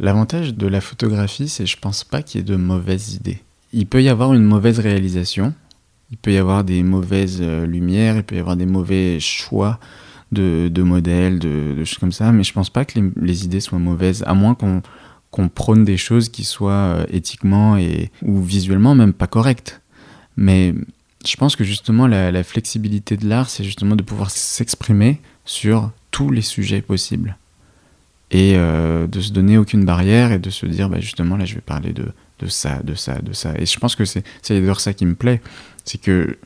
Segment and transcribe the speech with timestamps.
[0.00, 3.38] L'avantage de la photographie, c'est je pense pas qu'il y ait de mauvaises idées.
[3.72, 5.54] Il peut y avoir une mauvaise réalisation,
[6.10, 9.78] il peut y avoir des mauvaises euh, lumières, il peut y avoir des mauvais choix
[10.32, 14.24] de, modèles, de, choses comme ça, mais je pense pas que les, idées soient mauvaises,
[14.26, 19.28] à moins qu'on prône des choses qui soient euh, éthiquement et, ou visuellement même pas
[19.28, 19.80] correctes.
[20.36, 20.74] Mais
[21.24, 25.92] je pense que justement la, la flexibilité de l'art, c'est justement de pouvoir s'exprimer sur
[26.10, 27.36] tous les sujets possibles
[28.34, 31.54] et euh, de se donner aucune barrière et de se dire bah, justement là je
[31.54, 32.06] vais parler de,
[32.40, 33.54] de ça, de ça, de ça.
[33.56, 35.40] Et je pense que c'est d'ailleurs ça qui me plaît,
[35.84, 36.36] c'est que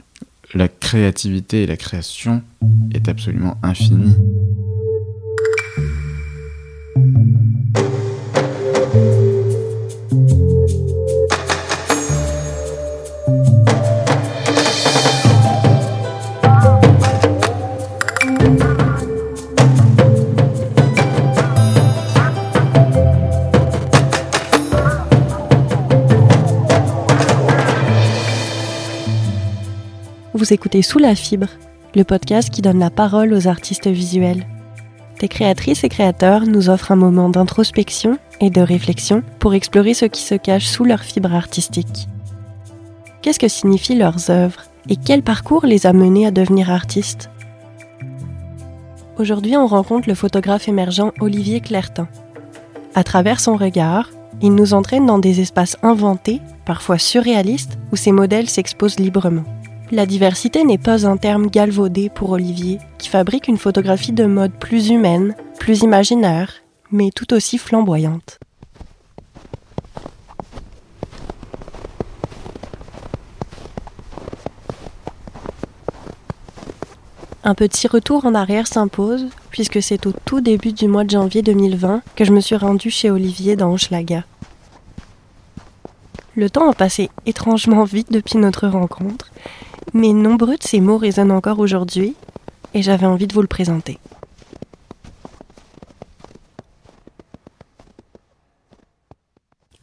[0.52, 2.43] la créativité et la création
[2.93, 4.15] est absolument infinie.
[30.39, 31.49] Vous écoutez Sous la fibre,
[31.97, 34.47] le podcast qui donne la parole aux artistes visuels.
[35.19, 40.05] Des créatrices et créateurs nous offrent un moment d'introspection et de réflexion pour explorer ce
[40.05, 42.07] qui se cache sous leur fibre artistique.
[43.21, 47.31] Qu'est-ce que signifient leurs œuvres et quel parcours les a menés à devenir artistes?
[49.19, 52.07] Aujourd'hui, on rencontre le photographe émergent Olivier Clertin.
[52.95, 54.09] À travers son regard,
[54.41, 59.43] il nous entraîne dans des espaces inventés, parfois surréalistes, où ses modèles s'exposent librement.
[59.91, 64.53] La diversité n'est pas un terme galvaudé pour Olivier, qui fabrique une photographie de mode
[64.53, 66.53] plus humaine, plus imaginaire,
[66.93, 68.39] mais tout aussi flamboyante.
[77.43, 81.41] Un petit retour en arrière s'impose, puisque c'est au tout début du mois de janvier
[81.41, 84.25] 2020 que je me suis rendue chez Olivier dans Hochelaga.
[86.37, 89.31] Le temps a passé étrangement vite depuis notre rencontre,
[89.94, 92.15] mais nombreux de ces mots résonnent encore aujourd'hui
[92.75, 93.99] et j'avais envie de vous le présenter.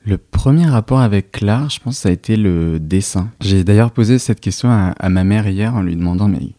[0.06, 3.32] Le premier rapport avec l'art, je pense, ça a été le dessin.
[3.42, 6.50] J'ai d'ailleurs posé cette question à, ma mère hier en lui demandant mais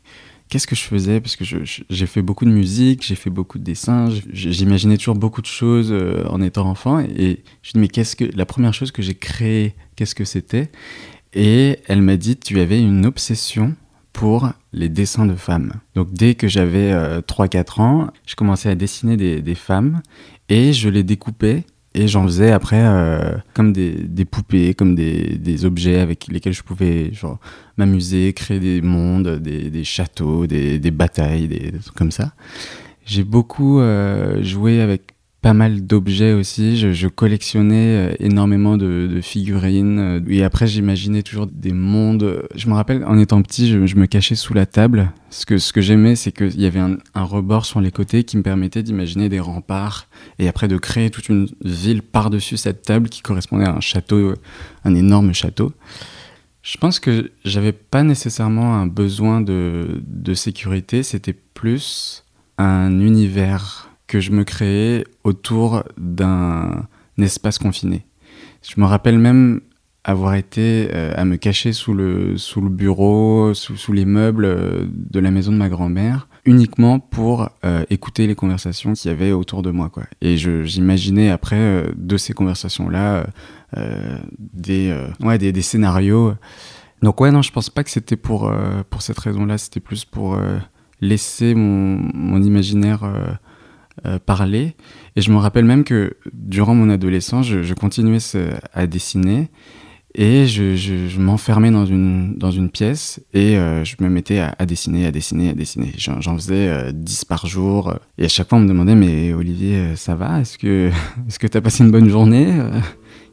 [0.49, 1.21] qu'est-ce que je faisais?
[1.21, 5.43] Parce que j'ai fait beaucoup de musique, j'ai fait beaucoup de dessins, j'imaginais toujours beaucoup
[5.43, 6.99] de choses euh, en étant enfant.
[6.99, 10.25] Et je me dis mais qu'est-ce que la première chose que j'ai créée, qu'est-ce que
[10.25, 10.73] c'était?
[11.37, 13.77] Et elle m'a dit tu avais une obsession
[14.13, 15.75] pour les dessins de femmes.
[15.95, 20.01] Donc dès que j'avais 3-4 euh, ans, je commençais à dessiner des, femmes
[20.49, 21.65] et je les découpais
[21.95, 27.13] et j'en faisais après euh, comme des, poupées, comme des, objets avec lesquels je pouvais
[27.77, 32.33] m'amuser, créer des mondes, des, châteaux, des, batailles, des, trucs comme ça.
[33.05, 35.16] J'ai beaucoup euh, joué avec
[35.47, 36.77] pas mal d'objets aussi.
[36.77, 39.99] Je, collectionnais euh, énormément de, figurines.
[40.01, 42.43] Euh, et après, j'imaginais toujours des mondes.
[42.57, 45.13] Je me rappelle, en étant petit, je, me cachais sous la table.
[45.31, 48.83] Ce que, j'aimais, c'est qu'il y avait un, rebord sur les côtés qui me permettait
[48.83, 50.09] d'imaginer des remparts
[50.41, 54.35] et après de créer toute une ville par-dessus cette table qui correspondait à un château,
[54.85, 55.73] un énorme château.
[56.63, 62.25] Je pense que j'avais pas nécessairement un besoin de sécurité, c'était plus
[62.59, 66.87] un univers que je me créais autour d'un
[67.19, 68.07] espace confiné.
[68.63, 69.61] Je me rappelle même
[70.07, 74.45] avoir été euh, à me cacher sous le, sous le bureau, sous, sous les meubles
[74.45, 79.15] euh, de la maison de ma grand-mère, uniquement pour euh, écouter les conversations qu'il y
[79.15, 79.89] avait autour de moi.
[79.89, 80.05] Quoi.
[80.21, 83.27] Et j'imaginais après de ces conversations-là
[84.39, 86.35] des, ouais, des, des, scénarios.
[87.03, 88.51] Donc ouais, non, je pense pas que c'était pour,
[88.89, 90.39] pour cette raison-là, c'était plus pour
[91.01, 93.03] laisser mon, mon imaginaire
[94.05, 94.75] euh, parler.
[95.17, 98.19] Et je me rappelle même que durant mon adolescence, je, continuais
[98.75, 99.49] à dessiner
[100.15, 105.07] et je, m'enfermais dans une, dans une pièce et euh, je me mettais à, dessiner,
[105.07, 105.93] à dessiner, à dessiner.
[105.97, 107.95] J'en faisais 10 euh, par jour.
[108.19, 110.41] Et à chaque fois, on me demandait Mais Olivier, ça va?
[110.41, 110.91] Est-ce que
[111.47, 112.53] tu as passé une bonne journée?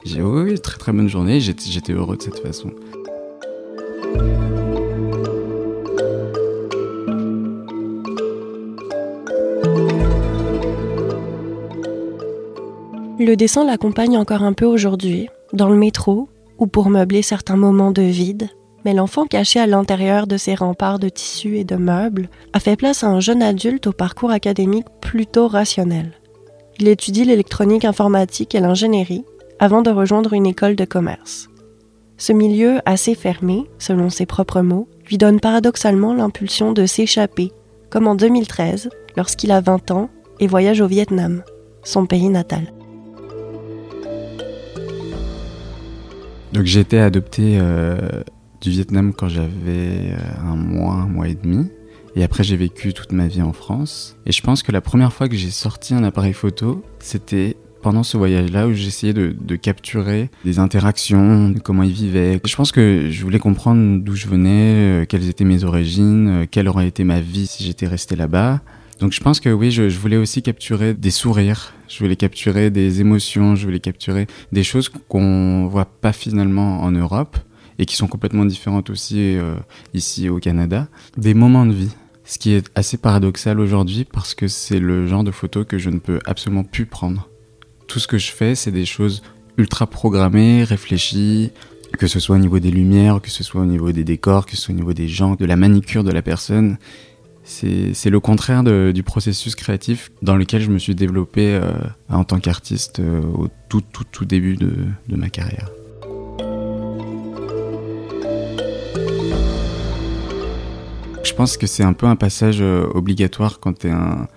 [0.05, 1.39] J'ai oui, très très bonne journée.
[1.39, 2.71] J'étais heureux de cette façon.
[13.19, 17.91] Le dessin l'accompagne encore un peu aujourd'hui, dans le métro ou pour meubler certains moments
[17.91, 18.49] de vide,
[18.85, 22.75] mais l'enfant caché à l'intérieur de ses remparts de tissus et de meubles a fait
[22.75, 26.13] place à un jeune adulte au parcours académique plutôt rationnel.
[26.79, 29.25] Il étudie l'électronique informatique et l'ingénierie
[29.59, 31.49] avant de rejoindre une école de commerce.
[32.17, 37.51] Ce milieu assez fermé, selon ses propres mots, lui donne paradoxalement l'impulsion de s'échapper,
[37.91, 41.43] comme en 2013, lorsqu'il a 20 ans et voyage au Vietnam,
[41.83, 42.73] son pays natal.
[46.63, 47.59] Donc j'ai été adopté
[48.61, 51.67] du Vietnam quand j'avais un mois, un mois et demi.
[52.15, 54.15] Et après, j'ai vécu toute ma vie en France.
[54.25, 58.03] Et je pense que la première fois que j'ai sorti un appareil photo, c'était pendant
[58.03, 62.39] ce voyage-là où j'essayais de, de, capturer des interactions, comment ils vivaient.
[62.45, 66.45] Je pense que je voulais comprendre d'où je venais, euh, quelles étaient mes origines, euh,
[66.49, 68.61] quelle aurait été ma vie si j'étais resté là-bas.
[69.01, 73.01] Donc je pense que oui, je, voulais aussi capturer des sourires, je voulais capturer des
[73.01, 77.37] émotions, je voulais capturer des choses qu'on voit pas finalement en Europe
[77.77, 79.55] et qui sont complètement différentes aussi euh,
[79.93, 80.87] ici au Canada.
[81.17, 81.91] Des moments de vie.
[82.25, 85.89] Ce qui est assez paradoxal aujourd'hui parce que c'est le genre de photo que je
[85.89, 87.29] ne peux absolument plus prendre.
[87.87, 89.21] Tout ce que je fais, c'est des choses
[89.57, 91.51] ultra programmées, réfléchies,
[91.99, 94.55] que ce soit au niveau des lumières, que ce soit au niveau des décors, que
[94.55, 96.77] ce soit au niveau des gens, de la manicure de la personne.
[97.43, 101.71] C'est le contraire du processus créatif dans lequel je me suis développé euh,
[102.09, 104.75] en tant qu'artiste euh, au tout, tout, tout début de,
[105.09, 105.69] ma carrière.
[111.23, 114.27] Je pense que c'est un peu un passage euh, obligatoire quand tu es un,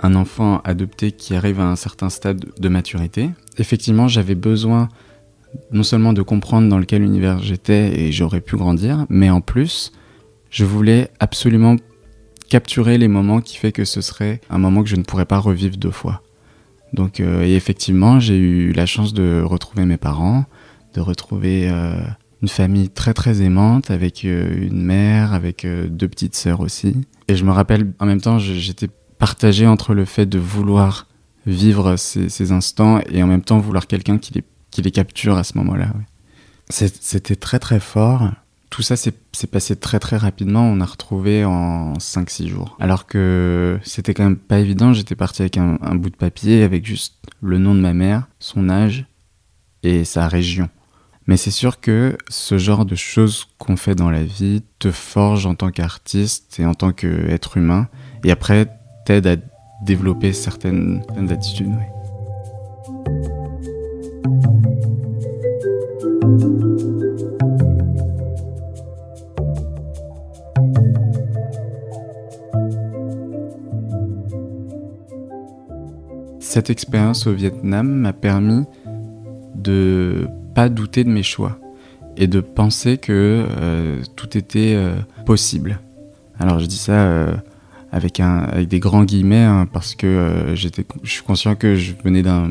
[0.00, 3.30] un, enfant adopté qui arrive à un certain stade de maturité.
[3.58, 4.88] Effectivement, j'avais besoin
[5.70, 9.92] non seulement de comprendre dans lequel univers j'étais et j'aurais pu grandir, mais en plus,
[10.50, 11.76] je voulais absolument
[12.48, 15.38] capturer les moments qui fait que ce serait un moment que je ne pourrais pas
[15.38, 16.22] revivre deux fois.
[16.92, 20.44] Donc, euh, et effectivement, j'ai eu la chance de retrouver mes parents,
[20.94, 22.00] de retrouver euh,
[22.42, 26.96] une famille très très aimante avec euh, une mère, avec deux petites sœurs aussi.
[27.28, 31.06] Et je me rappelle, en même temps, j'étais partagé entre le fait de vouloir
[31.46, 34.32] vivre ces, instants et en même temps vouloir quelqu'un qui
[34.82, 35.88] les, capture à ce moment-là.
[36.70, 38.30] C'était très très fort.
[38.70, 39.12] Tout ça s'est
[39.50, 40.62] passé très très rapidement.
[40.62, 42.76] On a retrouvé en 5-6 jours.
[42.80, 44.92] Alors que c'était quand même pas évident.
[44.92, 48.68] J'étais parti avec un, bout de papier avec juste le nom de ma mère, son
[48.68, 49.06] âge
[49.82, 50.68] et sa région.
[51.26, 55.46] Mais c'est sûr que ce genre de choses qu'on fait dans la vie te forge
[55.46, 57.88] en tant qu'artiste et en tant qu'être humain,
[58.24, 58.66] et après
[59.04, 59.36] t'aide à
[59.82, 61.74] développer certaines, certaines attitudes.
[76.48, 78.64] Cette expérience au Vietnam m'a permis
[79.54, 81.58] de pas douter de mes choix
[82.16, 84.94] et de penser que euh, tout était euh,
[85.26, 85.78] possible.
[86.40, 87.34] Alors je dis ça euh,
[87.92, 91.92] avec, un, avec des grands guillemets hein, parce que j'étais, je suis conscient que je
[92.02, 92.48] venais d'un,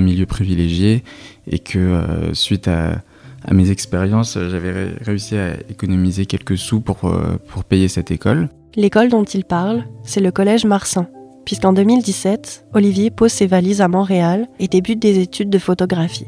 [0.00, 1.04] milieu privilégié
[1.48, 2.02] et que
[2.32, 3.00] suite à,
[3.44, 7.08] à, mes expériences, j'avais ré- réussi à économiser quelques sous pour,
[7.46, 8.48] pour payer cette école.
[8.74, 11.06] L'école dont il parle, c'est le collège Marsan,
[11.46, 16.26] puisqu'en 2017, Olivier pose ses valises à Montréal et débute des études de photographie.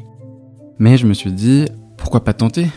[0.79, 1.65] Mais je me suis dit,
[1.97, 2.67] pourquoi pas tenter?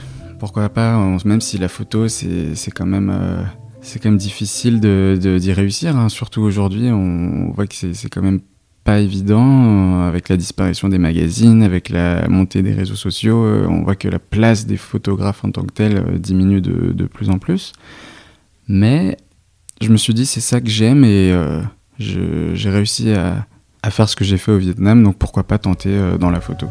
[0.41, 3.11] Pourquoi pas, même si la photo, c'est, quand même...
[3.15, 3.43] Euh,
[3.81, 6.09] c'est quand même difficile de, de, d'y réussir, hein.
[6.09, 8.41] surtout aujourd'hui, on voit que c'est, quand même
[8.85, 13.67] pas évident euh, avec la disparition des magazines, avec la montée des réseaux sociaux, euh,
[13.69, 17.31] on voit que la place des photographes en tant que telle diminue de, de, plus
[17.31, 17.73] en plus.
[18.67, 19.17] Mais
[19.81, 21.33] je me suis dit c'est ça que j'aime et
[22.03, 23.47] j'ai réussi à,
[23.91, 26.67] faire ce que j'ai fait au Vietnam, donc pourquoi pas tenter euh, dans la photo.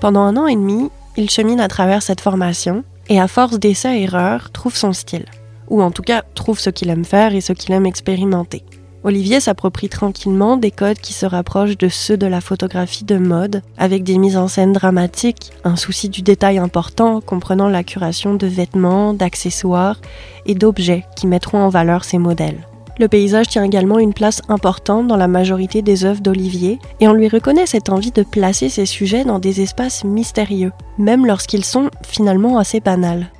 [0.00, 4.50] Pendant un an et demi, il chemine à travers cette formation et à force d'essais-erreurs,
[4.52, 5.26] trouve son style.
[5.68, 8.62] Ou en tout cas, trouve ce qu'il aime faire et ce qu'il aime expérimenter.
[9.04, 13.62] Olivier s'approprie tranquillement des codes qui se rapprochent de ceux de la photographie de mode,
[13.76, 18.46] avec des mises en scène dramatiques, un souci du détail important comprenant la curation de
[18.48, 20.00] vêtements, d'accessoires
[20.46, 22.66] et d'objets qui mettront en valeur ses modèles.
[22.98, 27.12] Le paysage tient également une place importante dans la majorité des œuvres d'Olivier, et on
[27.12, 31.90] lui reconnaît cette envie de placer ses sujets dans des espaces mystérieux, même lorsqu'ils sont
[32.02, 33.30] finalement assez banals.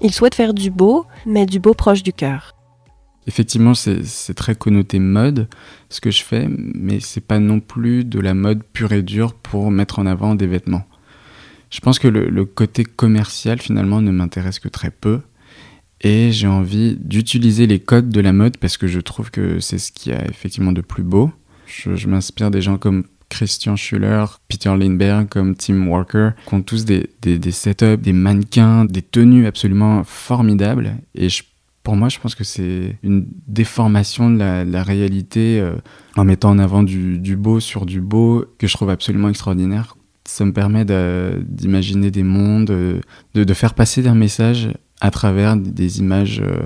[0.00, 2.54] Il souhaite faire du beau, mais du beau proche du cœur.
[3.26, 5.48] Effectivement, c'est très connoté mode,
[5.90, 9.34] ce que je fais, mais c'est pas non plus de la mode pure et dure
[9.34, 10.84] pour mettre en avant des vêtements.
[11.70, 15.20] Je pense que le, côté commercial, finalement, ne m'intéresse que très peu.
[16.00, 19.78] Et j'ai envie d'utiliser les codes de la mode parce que je trouve que c'est
[19.78, 21.30] ce qui a effectivement de plus beau.
[21.66, 26.84] Je, m'inspire des gens comme Christian Schuller, Peter Lindbergh, comme Tim Walker, qui ont tous
[26.84, 30.96] des, des, des setups, des mannequins, des tenues absolument formidables.
[31.14, 31.44] Et je,
[31.82, 35.74] pour moi, je pense que c'est une déformation de la, de la réalité euh,
[36.16, 39.96] en mettant en avant du, du, beau sur du beau que je trouve absolument extraordinaire.
[40.24, 43.00] ça me permet d'imaginer des mondes, de,
[43.34, 44.70] de, faire passer un message
[45.00, 46.62] à travers des images euh,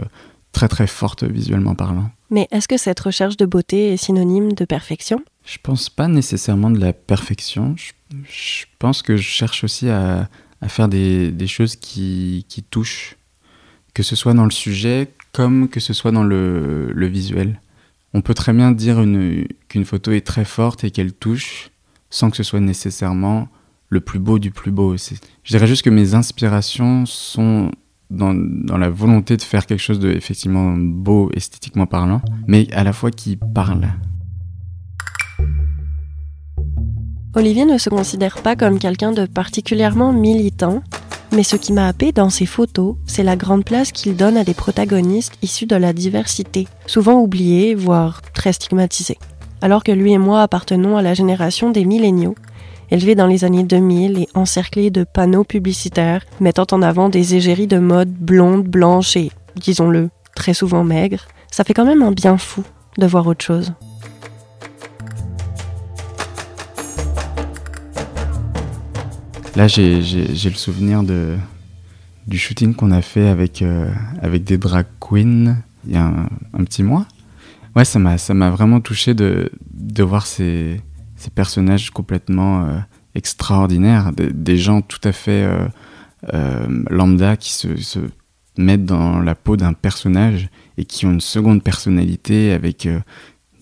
[0.52, 2.10] très très fortes visuellement parlant.
[2.30, 5.22] Mais est-ce que cette recherche de beauté est synonyme de perfection?
[5.44, 7.74] Je pense pas nécessairement de la perfection.
[7.76, 10.28] Je, pense que je cherche aussi à,
[10.60, 13.16] à faire des, des choses qui, qui, touchent,
[13.96, 17.62] que ce soit dans le sujet comme que ce soit dans le, visuel.
[18.12, 18.96] On peut très bien dire
[19.68, 21.70] qu'une photo est très forte et qu'elle touche
[22.10, 23.48] sans que ce soit nécessairement
[23.88, 24.96] le plus beau du plus beau.
[24.98, 27.70] Je dirais juste que mes inspirations sont
[28.10, 32.84] dans, dans, la volonté de faire quelque chose de effectivement beau esthétiquement parlant, mais à
[32.84, 33.88] la fois qui parle.
[37.34, 40.82] Olivier ne se considère pas comme quelqu'un de particulièrement militant,
[41.32, 44.44] mais ce qui m'a happé dans ses photos, c'est la grande place qu'il donne à
[44.44, 49.18] des protagonistes issus de la diversité, souvent oubliés, voire très stigmatisés.
[49.60, 52.34] Alors que lui et moi appartenons à la génération des milléniaux,
[52.90, 57.66] élevés dans les années 2000 et encerclés de panneaux publicitaires mettant en avant des égéries
[57.66, 62.38] de mode blondes, blanches et, disons-le, très souvent maigres, ça fait quand même un bien
[62.38, 62.62] fou
[62.98, 63.72] de voir autre chose.
[69.56, 75.56] Là, j'ai le souvenir du shooting qu'on a fait avec, euh, avec des drag queens
[75.86, 76.04] il y a
[76.52, 77.06] un, petit mois.
[77.74, 80.82] Ouais, ça m'a vraiment touché de, de voir ces,
[81.16, 82.78] ces personnages complètement euh,
[83.14, 85.48] extraordinaires, des, gens tout à fait
[86.34, 87.68] euh, lambda qui se,
[88.58, 92.86] mettent dans la peau d'un personnage et qui ont une seconde personnalité avec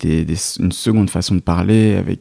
[0.03, 2.19] une seconde façon de parler, avec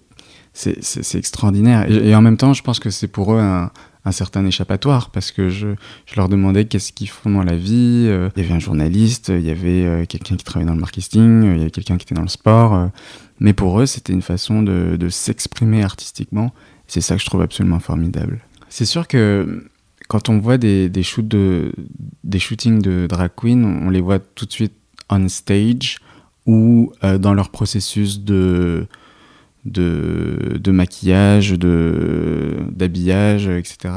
[0.55, 1.91] c'est extraordinaire.
[1.91, 3.71] Et, en même temps, je pense que c'est pour eux un,
[4.13, 5.69] certain échappatoire parce que je,
[6.07, 8.05] je leur demandais qu'est-ce qu'ils font dans la vie.
[8.07, 10.81] Euh, il y avait un journaliste, il y avait euh, quelqu'un qui travaillait dans le
[10.81, 12.75] marketing, il y avait quelqu'un qui était dans le sport.
[12.75, 12.87] Euh.
[13.41, 16.53] mais pour eux, c'était une façon de, de s'exprimer artistiquement.
[16.87, 18.41] C'est ça que je trouve absolument formidable.
[18.69, 19.67] C'est sûr que
[20.07, 24.75] quand on voit des, des shootings de drag queen, on les voit tout de suite
[25.11, 25.99] on stage
[26.47, 28.87] ou dans leur processus de
[29.65, 33.95] de, de maquillage, de d'habillage, etc.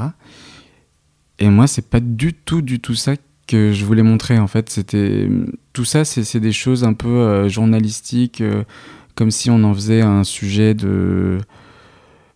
[1.39, 3.15] Et moi, c'est pas du tout, du tout ça
[3.47, 4.39] que je voulais montrer.
[4.39, 5.29] En fait, c'était
[5.74, 8.63] tout ça, c'est des choses un peu euh, journalistiques, euh,
[9.15, 11.39] comme si on en faisait un sujet de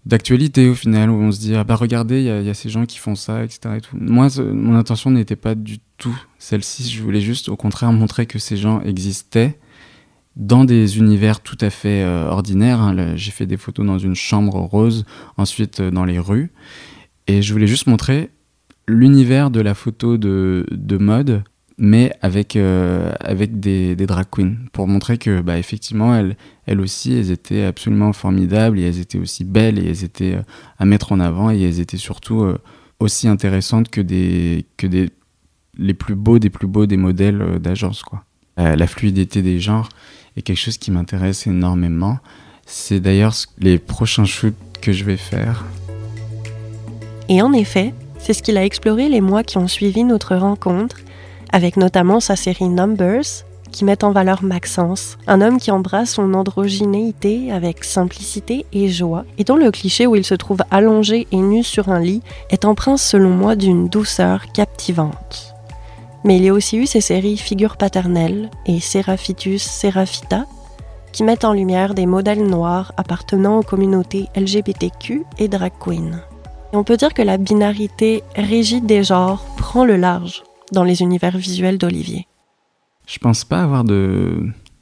[0.04, 2.70] d'actualité au final, où on se dit ah bah regardez, il y, y, a ces
[2.70, 3.60] gens qui font ça, etc.
[3.78, 3.96] Et tout.
[4.00, 6.90] Moi, mon intention n'était pas du tout celle-ci.
[6.90, 9.60] Je voulais juste, au contraire, montrer que ces gens existaient
[10.36, 12.82] dans des univers tout à fait euh, ordinaires.
[12.82, 13.16] Hein.
[13.16, 15.06] J'ai fait des photos dans une chambre rose,
[15.38, 16.52] ensuite euh, dans les rues.
[17.28, 18.30] Et je voulais juste montrer
[18.88, 21.44] l'univers de la photo de, de mode,
[21.78, 26.36] mais avec, euh, avec des, des, drag queens, pour montrer que, bah, effectivement, elles,
[26.66, 30.38] elles aussi, elles étaient absolument formidables, et elles étaient aussi belles, et elles étaient
[30.78, 32.46] à mettre en avant, et elles étaient surtout
[33.00, 35.10] aussi intéressantes que, des, que des,
[35.78, 38.26] les plus beaux des plus beaux des modèles d'agence, quoi.
[38.58, 39.90] la fluidité des genres,
[40.38, 42.18] et quelque chose qui m'intéresse énormément.
[42.66, 45.66] C'est d'ailleurs les prochains shoots que je vais faire.
[47.30, 50.98] Et en effet, c'est ce qu'il a exploré les mois qui ont suivi notre rencontre,
[51.52, 56.34] avec notamment sa série Numbers, qui met en valeur Maxence, un homme qui embrasse son
[56.34, 61.38] androgynéité avec simplicité et joie, et dont le cliché où il se trouve allongé et
[61.38, 65.51] nu sur un lit est empreint selon moi d'une douceur captivante.
[66.24, 70.46] Mais il y a aussi eu ces séries Figures paternelles et Seraphitus Seraphita,
[71.12, 76.22] qui mettent en lumière des modèles noirs appartenant aux communautés LGBTQ et drag queen.
[76.74, 81.02] Et on peut dire que la binarité rigide des genres prend le large dans les
[81.02, 82.28] univers visuels d'Olivier.
[83.08, 83.84] Je pense pas avoir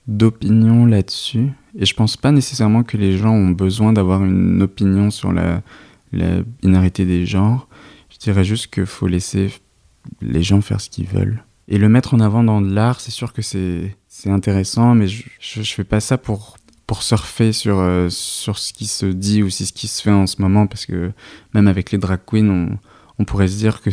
[0.08, 5.10] d'opinion là-dessus et je pense pas nécessairement que les gens ont besoin d'avoir une opinion
[5.10, 5.62] sur la,
[6.12, 7.68] la binarité des genres.
[8.10, 9.50] Je dirais juste qu'il faut laisser
[10.22, 11.44] les gens faire ce qu'ils veulent.
[11.68, 15.62] Et le mettre en avant dans l'art, c'est sûr que c'est intéressant, mais je, je,
[15.62, 19.72] fais pas ça pour, pour surfer sur, euh, sur ce qui se dit ou ce
[19.72, 21.12] qui se fait en ce moment, parce que
[21.54, 22.78] même avec les drag queens, on,
[23.20, 23.92] on pourrait se dire que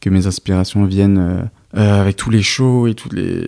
[0.00, 1.42] que mes inspirations viennent euh,
[1.76, 3.46] euh, avec tous les shows et tous les.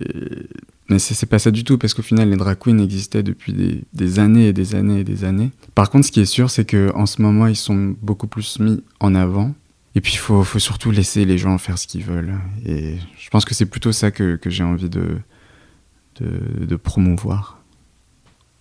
[0.90, 3.82] Mais c'est pas ça du tout, parce qu'au final, les drag queens existaient depuis des,
[3.94, 5.50] des, années et des années et des années.
[5.74, 8.82] Par contre, ce qui est sûr, c'est qu'en ce moment, ils sont beaucoup plus mis
[9.00, 9.54] en avant.
[9.94, 12.34] Et puis, il faut, surtout laisser les gens faire ce qu'ils veulent.
[12.66, 17.58] Et je pense que c'est plutôt ça que, j'ai envie de, promouvoir.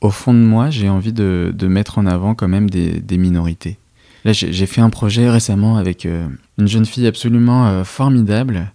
[0.01, 3.77] Au fond de moi, j'ai envie de, mettre en avant quand même des, minorités.
[4.25, 8.71] Là, j'ai fait un projet récemment avec euh, une jeune fille absolument euh, formidable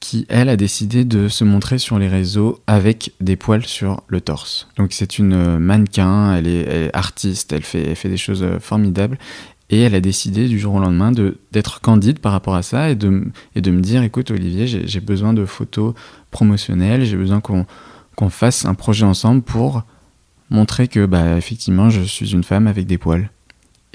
[0.00, 4.20] qui, elle, a décidé de se montrer sur les réseaux avec des poils sur le
[4.20, 4.66] torse.
[4.76, 9.18] Donc c'est une euh, mannequin, elle est, artiste, elle fait des choses formidables
[9.72, 11.12] Et elle a décidé du jour au lendemain
[11.50, 15.46] d'être candide par rapport à ça et de, me dire écoute, Olivier, j'ai besoin de
[15.46, 15.94] photos
[16.30, 17.66] promotionnelles, j'ai besoin qu'on
[18.14, 19.84] qu'on fasse un projet ensemble pour
[20.50, 23.30] montrer que, bah, effectivement, je suis une femme avec des poils.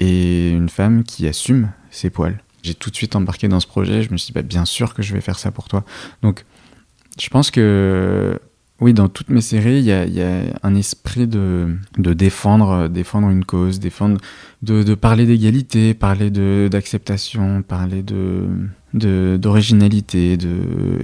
[0.00, 2.40] Et une femme qui assume ses poils.
[2.62, 4.94] J'ai tout de suite embarqué dans ce projet, je me suis dit, bah, bien sûr
[4.94, 5.84] que je vais faire ça pour toi.
[6.22, 6.44] Donc,
[7.20, 8.40] je pense que
[8.80, 13.80] oui, dans toutes mes séries, il y a, un esprit de, défendre, défendre une cause,
[13.80, 14.20] défendre,
[14.62, 16.30] de, parler d'égalité, parler
[16.68, 18.46] d'acceptation, parler de
[18.94, 20.56] d'originalité, de,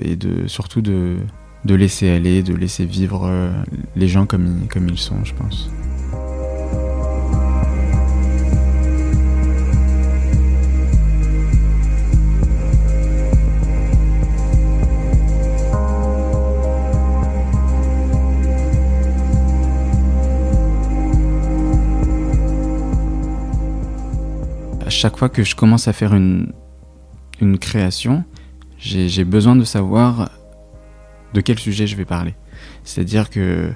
[0.02, 1.16] et de surtout de,
[1.64, 3.50] de laisser aller, de laisser vivre euh,
[3.94, 5.68] les gens comme ils sont, je pense.
[24.90, 26.52] Chaque fois que je commence à faire une,
[27.40, 28.24] une création,
[28.78, 30.30] j'ai besoin de savoir
[31.32, 32.34] de quel sujet je vais parler.
[32.84, 33.72] C'est-à-dire que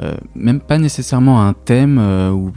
[0.00, 2.52] euh, même pas nécessairement un thème euh, ou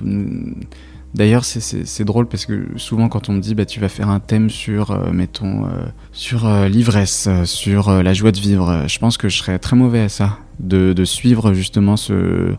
[1.14, 4.20] D'ailleurs, c'est drôle parce que souvent, quand on me dit bah, tu vas faire un
[4.20, 5.66] thème sur, euh, mettons,
[6.12, 10.10] sur l'ivresse, sur la joie de vivre, je pense que je serais très mauvais à
[10.10, 12.54] ça, de, de suivre justement ce,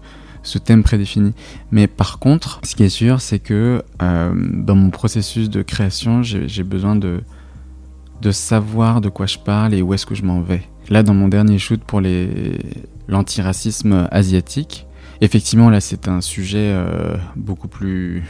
[0.46, 1.32] ce thème prédéfini.
[1.70, 6.22] Mais par contre, ce qui est sûr, c'est que euh, dans mon processus de création,
[6.22, 7.20] j'ai besoin de,
[8.22, 10.62] de savoir de quoi je parle et où est-ce que je m'en vais.
[10.88, 12.00] Là, dans mon dernier shoot pour
[13.08, 14.86] l'antiracisme asiatique,
[15.20, 18.22] effectivement, là, c'est un sujet euh, beaucoup plus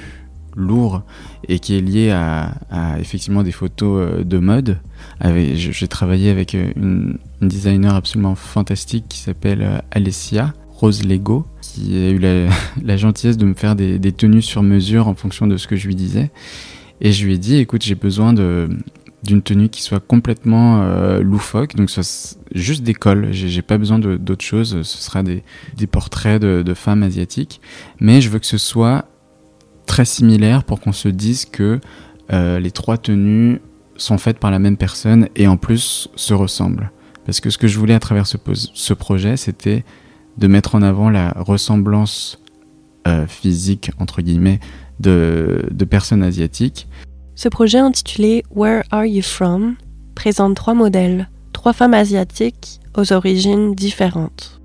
[0.56, 1.02] lourd
[1.49, 2.54] et qui est lié à,
[2.99, 4.78] effectivement des photos euh, de mode.
[5.23, 12.11] J'ai travaillé avec une, une, designer absolument fantastique qui s'appelle Alessia Rose Lego, qui a
[12.11, 15.76] eu la, gentillesse de me faire des, tenues sur mesure en fonction de ce que
[15.76, 16.30] je lui disais.
[17.00, 18.68] Et je lui ai dit, écoute, j'ai besoin de
[19.23, 23.31] d'une tenue qui soit complètement euh, loufoque, donc soit juste des cols.
[23.33, 24.83] J'ai pas besoin d'autre chose.
[24.83, 25.42] Ce sera des,
[25.77, 27.61] des portraits de, femmes asiatiques,
[27.98, 29.07] mais je veux que ce soit
[29.87, 31.81] très similaire pour qu'on se dise que
[32.33, 33.61] euh, les trois tenues
[33.96, 36.92] sont faites par la même personne et en plus se ressemblent.
[37.24, 39.85] Parce que ce que je voulais à travers ce, ce projet, c'était
[40.38, 42.38] de mettre en avant la ressemblance
[43.07, 44.61] euh, physique, entre guillemets,
[45.01, 46.88] de, de personnes asiatiques.
[47.35, 49.77] Ce projet intitulé Where Are You From
[50.14, 54.61] présente trois modèles, trois femmes asiatiques aux origines différentes.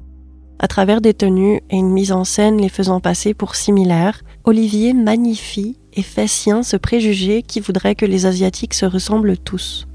[0.60, 4.94] À travers des tenues et une mise en scène les faisant passer pour similaires, Olivier
[4.94, 9.88] magnifie et fait sien ce préjugé qui voudrait que les Asiatiques se ressemblent tous,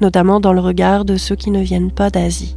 [0.00, 2.56] notamment dans le regard de ceux qui ne viennent pas d'Asie.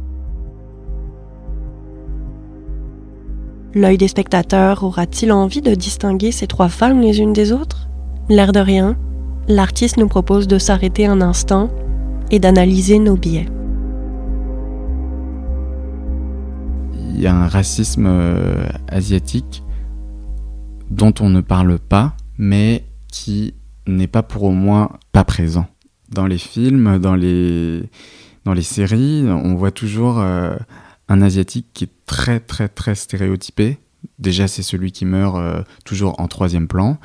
[3.74, 7.88] L'œil des spectateurs aura-t-il envie de distinguer ces trois femmes les unes des autres?
[8.30, 8.96] L'air de rien,
[9.46, 11.70] l'artiste nous propose de s'arrêter un instant
[12.30, 13.46] et d'analyser nos biais.
[17.10, 19.62] Il y a un racisme euh, asiatique
[20.90, 23.52] dont on ne parle pas, mais qui
[23.86, 25.66] n'est pas pour au moins pas présent.
[26.08, 27.82] Dans les films, dans les,
[28.46, 30.56] dans les séries, on voit toujours euh,
[31.08, 33.78] un asiatique qui est très très très stéréotypé.
[34.18, 36.98] Déjà, c'est celui qui meurt euh, toujours en troisième plan.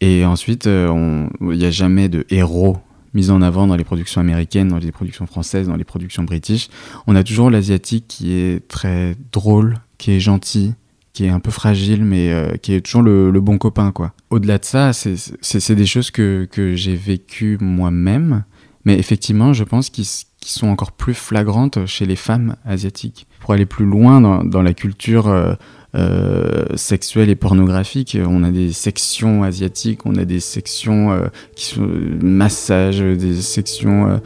[0.00, 2.76] Et ensuite, euh, il n'y a jamais de héros
[3.14, 6.68] mis en avant dans les productions américaines, dans les productions françaises, dans les productions british.
[7.06, 10.74] On a toujours l'asiatique qui est très drôle, qui est gentil,
[11.12, 14.14] qui est un peu fragile, mais euh, qui est toujours le, bon copain, quoi.
[14.30, 18.44] Au-delà de ça, c'est des choses que, que j'ai vécues moi-même,
[18.84, 20.06] mais effectivement, je pense qu'ils
[20.42, 23.26] qui sont encore plus flagrantes chez les femmes asiatiques.
[23.40, 25.54] Pour aller plus loin dans, la culture euh,
[25.94, 31.66] euh, sexuelle et pornographique, on a des sections asiatiques, on a des sections euh, qui
[31.66, 31.88] sont
[32.22, 34.08] massage, des sections...
[34.08, 34.18] Euh,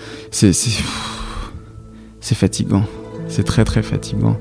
[2.20, 2.84] c'est fatigant,
[3.28, 4.36] c'est très très fatigant.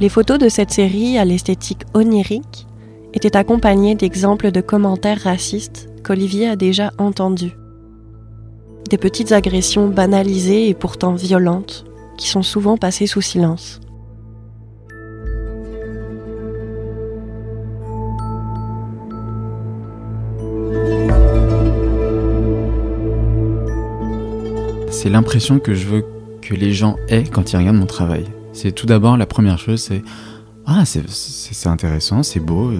[0.00, 2.68] Les photos de cette série à l'esthétique onirique
[3.14, 7.56] étaient accompagnées d'exemples de commentaires racistes qu'Olivier a déjà entendus.
[8.90, 11.84] Des petites agressions banalisées et pourtant violentes
[12.16, 13.80] qui sont souvent passées sous silence.
[24.92, 26.04] C'est l'impression que je veux
[26.40, 28.24] que les gens aient quand ils regardent mon travail.
[28.58, 30.02] C'est tout d'abord la première chose, c'est
[30.66, 32.72] ah c'est intéressant, c'est beau,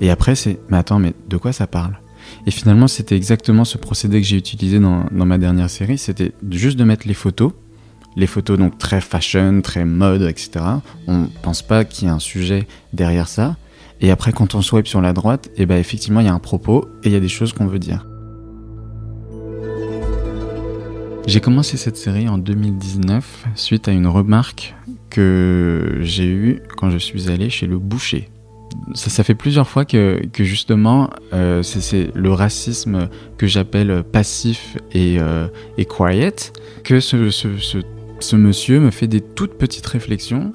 [0.00, 1.98] et après c'est mais attends mais de quoi ça parle?
[2.46, 5.98] Et finalement, c'était exactement ce procédé que j'ai utilisé dans, dans ma dernière série.
[5.98, 7.52] C'était juste de mettre les photos
[8.14, 10.64] les photos donc très fashion, très mode, etc.
[11.08, 13.56] On pense pas qu'il y a un sujet derrière ça.
[14.00, 16.34] Et après, quand on swipe sur la droite, et eh ben effectivement, il y a
[16.34, 18.06] un propos et il y a des choses qu'on veut dire.
[21.26, 24.75] J'ai commencé cette série en 2019 suite à une remarque
[25.16, 28.28] que j'ai eue quand je suis allé chez le boucher.
[28.94, 35.48] Ça, fait plusieurs fois que, justement, euh, c'est le racisme que j'appelle passif et, euh,
[35.88, 36.52] quiet,
[36.84, 40.52] que ce, monsieur me fait des toutes petites réflexions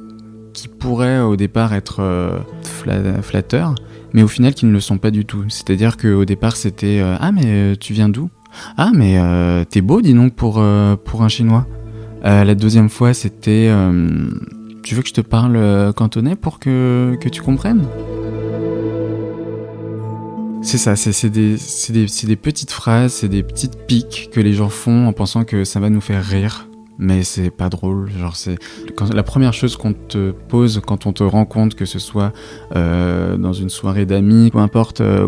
[0.54, 2.38] qui pourraient au départ être euh,
[3.24, 3.74] flatteurs,
[4.14, 5.46] mais au final qui ne le sont pas du tout.
[5.50, 8.30] C'est-à-dire qu'au départ c'était euh, Ah mais euh, tu viens d'où?
[8.78, 9.18] Ah mais
[9.70, 11.66] t'es beau dis donc pour un chinois.
[12.24, 13.72] La deuxième fois c'était
[14.84, 17.86] Tu veux que je te parle cantonais pour que, que tu comprennes?
[20.64, 21.56] C'est ça, c'est des,
[21.90, 25.64] des, des petites phrases, c'est des petites piques que les gens font en pensant que
[25.64, 26.68] ça va nous faire rire
[27.02, 28.10] mais c'est pas drôle.
[28.12, 28.58] Genre, c'est
[29.12, 32.32] la première chose qu'on te pose quand on te rend compte que ce soit
[32.76, 35.28] euh, dans une soirée d'amis, peu importe, euh,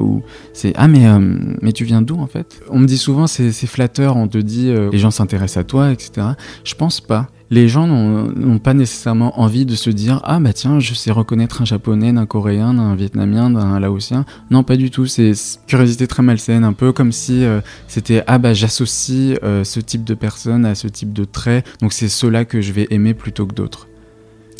[0.53, 1.19] c'est ah mais euh,
[1.61, 2.61] mais tu viens d'où en fait?
[2.69, 6.27] On me dit souvent c'est flatteur, on te dit les gens s'intéressent à toi, etc.
[6.63, 10.79] Je pense pas les gens n'ont pas nécessairement envie de se dire ah bah tiens
[10.79, 14.25] je sais reconnaître un japonais d'un coréen d'un vietnamien d'un laotien.
[14.49, 15.05] Non pas du tout.
[15.05, 15.33] C'est
[15.67, 20.03] curiosité très malsaine un peu comme si euh, c'était ah bah j'associe euh, ce type
[20.03, 23.45] de personne à ce type de trait donc c'est cela que je vais aimer plutôt
[23.45, 23.87] que d'autres.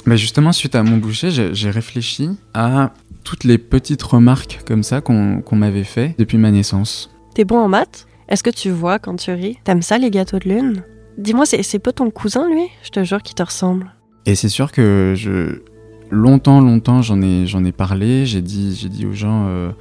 [0.06, 2.93] Bah justement suite à mon boucher j'ai réfléchi à
[3.24, 7.10] toutes les petites remarques comme ça qu'on m'avait fait depuis ma naissance.
[7.34, 8.06] T'es bon en maths?
[8.30, 9.58] Est-ce que tu vois quand tu ris?
[9.63, 10.84] T'aimes ça les gâteaux de lune?
[11.17, 12.67] Dis-moi, c'est pas ton cousin, lui?
[12.84, 13.93] Je te jure qu'il te ressemble.
[14.26, 15.62] Et c'est sûr que je
[16.10, 18.26] longtemps, longtemps, j'en ai, ai parlé.
[18.26, 19.71] J'ai dit, dit aux gens, euh,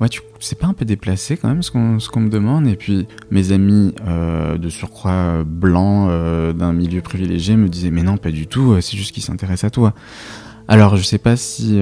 [0.00, 2.66] ouais, tu, c'est pas un peu déplacé quand même ce qu'on, ce me demande?
[2.66, 8.02] Et puis mes amis euh, de surcroît blancs euh, d'un milieu privilégié me disaient, mais
[8.02, 8.80] non, pas du tout.
[8.80, 9.94] C'est juste qu'ils s'intéressent à toi.
[10.70, 11.80] Alors, je sais pas si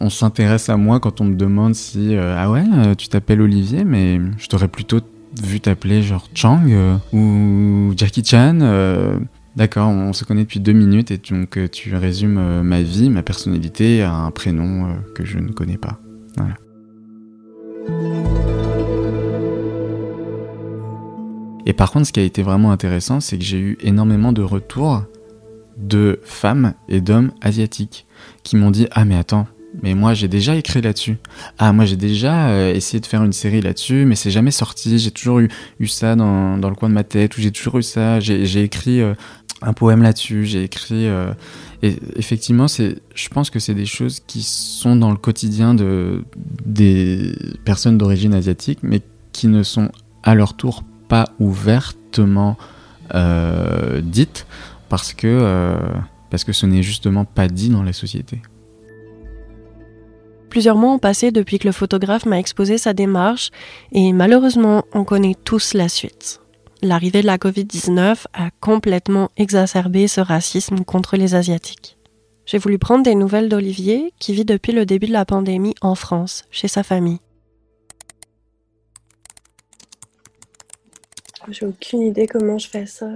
[0.00, 2.64] on s'intéresse à moi quand on me demande si ah ouais,
[2.96, 4.98] tu t'appelles Olivier, mais je t'aurais plutôt
[5.42, 8.58] vu t'appeler genre Chang euh, ou Jackie Chan.
[8.60, 9.18] Euh,
[9.56, 13.22] d'accord, on se connaît depuis deux minutes et donc euh, tu résumes ma vie, ma
[13.22, 15.98] personnalité à un prénom que je ne connais pas.
[21.66, 24.42] Et par contre, ce qui a été vraiment intéressant, c'est que j'ai eu énormément de
[24.42, 25.02] retours
[25.76, 28.06] de femmes et d'hommes asiatiques
[28.42, 29.46] qui m'ont dit Ah, mais attends,
[29.82, 31.16] mais moi j'ai déjà écrit là-dessus.
[31.58, 34.98] Ah, moi j'ai déjà euh, essayé de faire une série là-dessus, mais c'est jamais sorti.
[34.98, 35.48] J'ai toujours eu,
[35.86, 38.20] ça dans, dans, le coin de ma tête, ou j'ai toujours eu ça.
[38.20, 39.14] J'ai écrit euh,
[39.62, 41.06] un poème là-dessus, j'ai écrit.
[41.06, 41.32] Euh,
[41.82, 46.24] et effectivement, je pense que c'est des choses qui sont dans le quotidien de,
[46.64, 47.32] des
[47.64, 49.00] personnes d'origine asiatique, mais
[49.32, 49.90] qui ne sont
[50.24, 52.56] à leur tour pas ouvertement
[54.02, 54.46] dites
[54.88, 55.78] parce que,
[56.30, 58.42] parce que ce n'est justement pas dit dans la société.
[60.50, 63.50] Plusieurs mois ont passé depuis que le photographe m'a exposé sa démarche
[63.92, 66.40] et malheureusement, on connaît tous la suite.
[66.80, 71.98] L'arrivée de la Covid-19 a complètement exacerbé ce racisme contre les Asiatiques.
[72.46, 75.94] J'ai voulu prendre des nouvelles d'Olivier, qui vit depuis le début de la pandémie en
[75.94, 77.18] France, chez sa famille.
[81.50, 83.10] J'ai aucune idée comment je fais ça.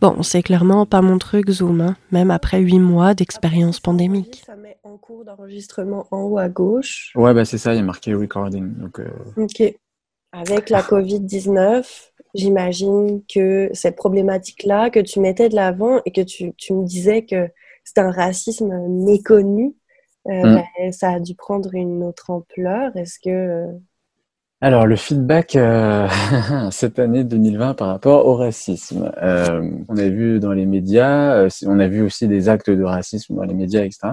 [0.00, 4.42] Bon, c'est clairement pas mon truc Zoom, hein, même après huit mois d'expérience pandémique.
[4.46, 7.12] Ça en cours d'enregistrement en haut à gauche.
[7.14, 8.74] Ouais, bah c'est ça, il y a marqué recording.
[8.74, 9.10] Donc, euh.
[9.36, 9.62] Ok.
[10.32, 11.84] Avec la Covid-19,
[12.34, 17.24] j'imagine que cette problématique-là que tu mettais de l'avant et que tu, tu, me disais
[17.24, 17.48] que
[17.84, 19.74] c'était un racisme méconnu,
[20.28, 20.62] euh, mm.
[20.78, 22.96] ben, ça a dû prendre une autre ampleur.
[22.96, 23.66] Est-ce que euh,
[24.62, 26.06] alors, le feedback euh,
[26.70, 29.10] cette année 2020 par rapport au racisme.
[29.22, 32.84] Euh, on a vu dans les médias, euh, on a vu aussi des actes de
[32.84, 34.12] racisme dans les médias, etc.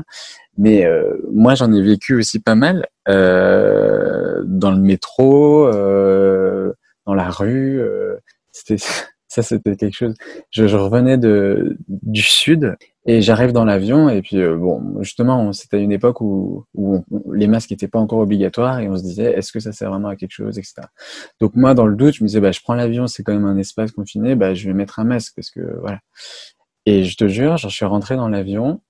[0.57, 7.81] Mais euh, moi, j'en ai vécu aussi pas mal dans le métro, dans la rue.
[8.53, 8.77] C'était
[9.27, 10.15] ça, c'était quelque chose.
[10.51, 12.77] Je, je, revenais de du sud
[13.07, 16.65] et j'arrive dans l'avion et puis euh, bon, justement, c'était une époque où,
[17.33, 20.09] les masques n'étaient pas encore obligatoires et on se disait est-ce que ça sert vraiment
[20.09, 20.75] à quelque chose, etc.
[21.39, 23.45] Donc moi, dans le doute, je me disais bah je prends l'avion, c'est quand même
[23.45, 25.99] un espace confiné, bah je vais mettre un masque parce que voilà.
[26.85, 28.81] Et je te jure, je suis rentré dans l'avion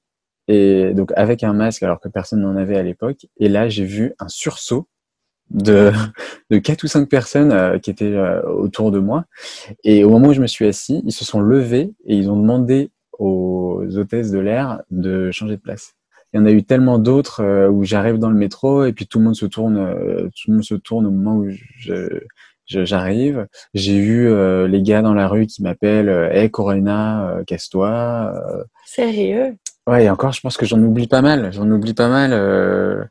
[0.48, 3.28] et donc avec un masque alors que personne n'en avait à l'époque.
[3.38, 4.88] Et là, j'ai vu un sursaut
[5.52, 5.92] de,
[6.50, 9.26] de quatre ou cinq personnes euh, qui étaient euh, autour de moi.
[9.84, 12.40] Et au moment où je me suis assis, ils se sont levés et ils ont
[12.40, 13.57] demandé aux
[13.96, 15.94] hôtesses de l'air de changer de place.
[16.34, 19.08] il y en a eu tellement d'autres euh, où j'arrive dans le métro et puis
[19.08, 22.20] tout le monde se tourne, euh, tout le monde se tourne au moment où je,
[22.66, 23.48] j'arrive.
[23.74, 28.34] J'ai eu euh, les gars dans la rue qui m'appellent Hey Corona, casse-toi.
[28.86, 29.58] Sérieux?
[29.88, 31.54] Ouais, et encore, je pense que j'en oublie pas mal.
[31.54, 33.10] J'en oublie pas mal.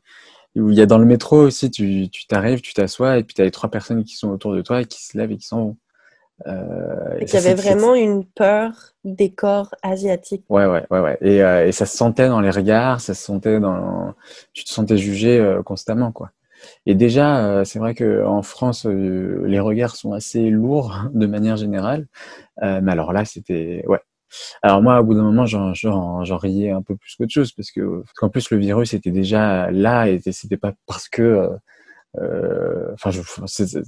[0.55, 3.45] il y a dans le métro aussi, tu t'arrives, tu t'assois et puis tu as
[3.45, 5.59] les trois personnes qui sont autour de toi et qui se lèvent et qui s'en
[5.59, 5.77] vont.
[6.45, 10.45] Euh, il y avait vraiment une peur des corps asiatiques.
[10.49, 11.17] Ouais, ouais, ouais, ouais.
[11.21, 14.13] Et, euh, et, ça se sentait dans les regards, ça se sentait dans.
[14.53, 16.31] Tu te sentais jugé euh, constamment, quoi.
[16.85, 22.07] Et déjà, euh, c'est vrai qu'en France, les regards sont assez lourds de manière générale.
[22.61, 23.83] mais alors là, c'était.
[23.87, 23.99] Ouais.
[24.61, 28.03] Alors moi, au bout d'un moment, j'en riais un peu plus qu'autre chose, parce que
[28.15, 31.49] qu'en plus, le virus était déjà là, et c'était pas parce que
[32.21, 33.11] euh, enfin,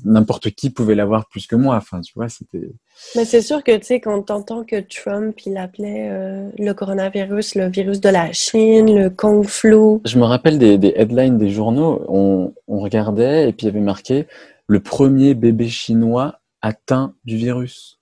[0.05, 1.75] n'importe qui pouvait l'avoir plus que moi.
[1.75, 2.71] Enfin, tu vois, c'était.
[3.15, 7.55] Mais c'est sûr que tu sais quand t'entends que Trump il appelait euh, le coronavirus
[7.55, 9.99] le virus de la Chine, le Kung Flu.
[10.05, 12.05] Je me rappelle des, des headlines des journaux.
[12.07, 14.27] On, on regardait et puis il y avait marqué
[14.67, 17.98] le premier bébé chinois atteint du virus.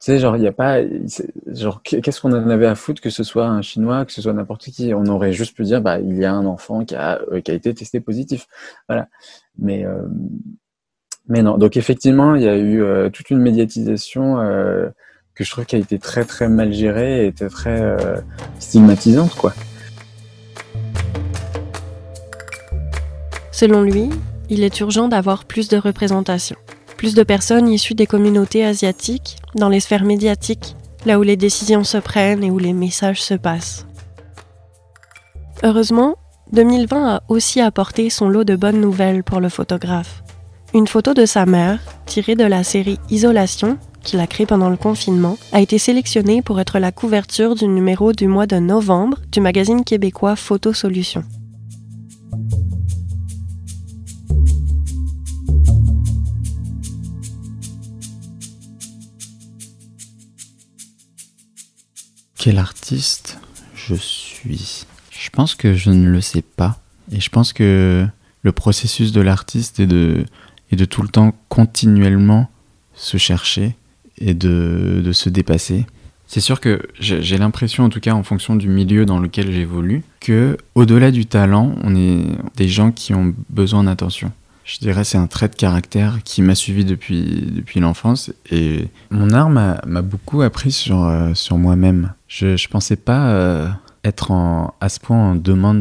[0.00, 0.78] Tu sais, genre, il n'y a pas.
[1.46, 4.32] Genre, qu'est-ce qu'on en avait à foutre que ce soit un Chinois, que ce soit
[4.32, 4.94] n'importe qui?
[4.94, 7.50] On aurait juste pu dire, bah, il y a un enfant qui a, euh, qui
[7.50, 8.46] a été testé positif.
[8.88, 9.08] Voilà.
[9.58, 10.08] Mais, euh,
[11.28, 11.58] mais non.
[11.58, 14.36] Donc, effectivement, il y a eu euh, toute une médiatisation
[15.34, 17.94] que je trouve qui a été très, très mal gérée et était très
[18.58, 19.52] stigmatisante, quoi.
[23.52, 24.08] Selon lui,
[24.48, 26.56] il est urgent d'avoir plus de représentation
[27.00, 31.82] plus de personnes issues des communautés asiatiques dans les sphères médiatiques, là où les décisions
[31.82, 33.86] se prennent et où les messages se passent.
[35.62, 36.16] Heureusement,
[36.52, 40.22] 2020 a aussi apporté son lot de bonnes nouvelles pour le photographe.
[40.74, 44.76] Une photo de sa mère, tirée de la série Isolation, qu'il a créée pendant le
[44.76, 49.40] confinement, a été sélectionnée pour être la couverture du numéro du mois de novembre du
[49.40, 51.24] magazine québécois Photo Solutions.
[62.42, 63.38] Quel artiste
[63.74, 66.80] je suis Je pense que je ne le sais pas.
[67.12, 68.06] Et je pense que
[68.40, 70.24] le processus de l'artiste est de,
[70.72, 72.48] est de tout le temps continuellement
[72.94, 73.76] se chercher
[74.16, 75.84] et de, de se dépasser.
[76.26, 80.02] C'est sûr que j'ai l'impression, en tout cas en fonction du milieu dans lequel j'évolue,
[80.20, 82.24] que au-delà du talent, on est
[82.56, 84.32] des gens qui ont besoin d'attention.
[84.64, 89.30] Je dirais c'est un trait de caractère qui m'a suivi depuis, depuis l'enfance et mon
[89.30, 92.12] art m'a beaucoup appris sur, euh, sur moi-même.
[92.28, 93.68] Je ne pensais pas euh,
[94.04, 95.80] être en, à ce point en demande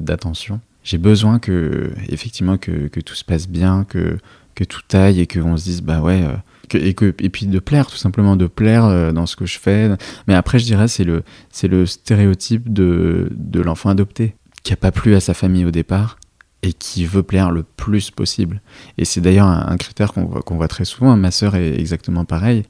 [0.00, 0.60] d'attention.
[0.82, 4.18] J'ai besoin que, effectivement, que, que, tout se passe bien, que,
[4.54, 7.58] que tout aille et qu'on se dise, bah ouais, euh, et, que, et puis de
[7.58, 9.90] plaire, tout simplement de plaire dans ce que je fais.
[10.28, 11.22] Mais après, je dirais, c'est le,
[11.62, 16.18] le stéréotype de, de l'enfant adopté, qui n'a pas plu à sa famille au départ
[16.64, 18.62] et qui veut plaire le plus possible.
[18.96, 21.14] Et c'est d'ailleurs un, critère qu'on voit, très souvent.
[21.16, 22.64] Ma sœur est exactement pareil.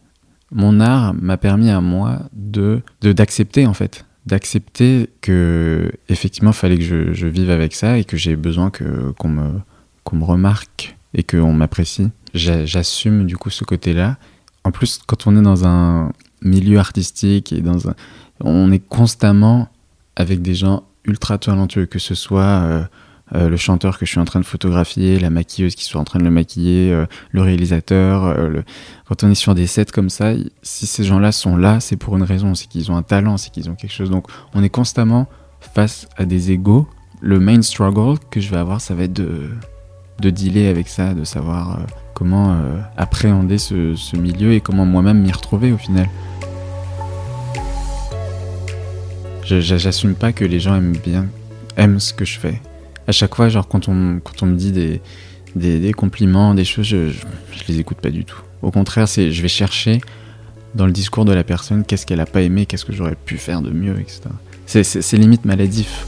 [0.51, 6.85] Mon art m'a permis à moi de d'accepter en fait, d'accepter que effectivement fallait que
[6.85, 9.61] je, je, vive avec ça et que j'ai besoin que qu'on me
[10.03, 12.11] qu'on me remarque et qu'on m'apprécie.
[12.35, 14.17] J'assume du coup ce côté-là.
[14.65, 17.95] En plus, quand on est dans un milieu artistique et dans un,
[18.41, 19.69] on est constamment
[20.17, 22.85] avec des gens ultra talentueux, que ce soit euh,
[23.35, 26.05] euh, le chanteur que je suis en train de photographier, la maquilleuse qui soit en
[26.05, 28.25] train de le maquiller, euh, le réalisateur.
[28.25, 28.63] Euh,
[29.07, 30.33] quand on est sur des sets comme ça,
[30.63, 33.51] si ces gens-là sont là, c'est pour une raison, c'est qu'ils ont un talent, c'est
[33.51, 34.11] qu'ils ont quelque chose.
[34.11, 35.27] Donc on est constamment
[35.61, 36.87] face à des égaux.
[37.21, 39.49] Le main struggle que je vais avoir, ça va être de,
[40.21, 41.79] de dealer avec ça, de savoir
[42.13, 42.61] comment
[42.99, 46.07] appréhender ce, ce milieu et comment moi-même m'y retrouver au final.
[49.47, 51.27] J'assume pas que les gens aiment bien,
[51.79, 52.61] aiment ce que je fais
[53.07, 55.01] à chaque fois, genre quand on, quand on me dit des,
[55.57, 58.41] des, compliments, des choses, je, je, les écoute pas du tout.
[58.63, 60.01] Au contraire, c'est je vais chercher
[60.75, 63.37] dans le discours de la personne qu'est-ce qu'elle a pas aimé, qu'est-ce que j'aurais pu
[63.37, 64.23] faire de mieux, etc.
[64.67, 66.07] C'est limite maladif.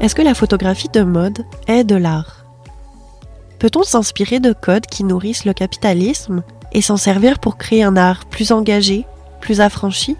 [0.00, 2.44] Est-ce que la photographie de mode est de l'art?
[3.58, 8.26] Peut-on s'inspirer de codes qui nourrissent le capitalisme et s'en servir pour créer un art
[8.26, 9.04] plus engagé,
[9.40, 10.16] plus affranchi?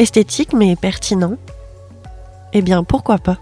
[0.00, 1.36] Esthétique mais pertinent,
[2.54, 3.38] eh bien pourquoi pas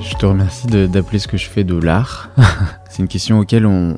[0.00, 2.30] Je te remercie d'appeler ce que je fais de l'art.
[2.90, 3.96] C'est une question auquel on,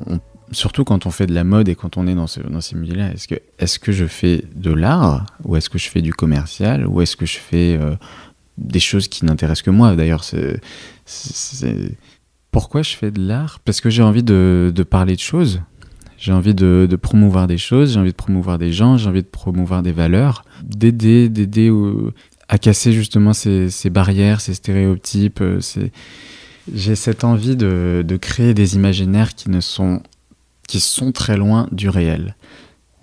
[0.50, 3.12] surtout quand on fait de la mode et quand on est dans, dans ces milieux-là,
[3.12, 6.84] est-ce que, est que je fais de l'art ou est-ce que je fais du commercial
[6.84, 7.94] ou est-ce que je fais euh,
[8.58, 9.94] des choses qui n'intéressent que moi?
[9.94, 10.60] D'ailleurs, c'est
[12.50, 13.60] Pourquoi je fais de l'art?
[13.64, 15.62] Parce que j'ai envie de, parler de choses.
[16.20, 19.26] J'ai envie de, promouvoir des choses, j'ai envie de promouvoir des gens, j'ai envie de
[19.26, 21.72] promouvoir des valeurs, d'aider, d'aider
[22.50, 25.40] à casser justement ces, barrières, ces stéréotypes.
[25.40, 25.61] Euh,
[26.74, 30.02] j'ai cette envie de, créer des imaginaires qui ne sont
[30.68, 32.37] qui sont très loin du réel.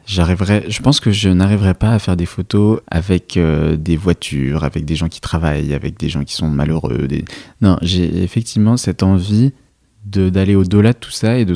[0.05, 4.63] J'arriverai, je pense que je n'arriverai pas à faire des photos avec euh, des voitures,
[4.63, 7.09] avec des gens qui travaillent, avec des gens qui sont malheureux.
[7.61, 9.51] Non, j'ai effectivement cette envie
[10.05, 11.55] d'aller au-delà de tout ça et de